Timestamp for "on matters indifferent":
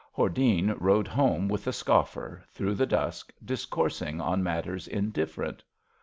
4.19-5.63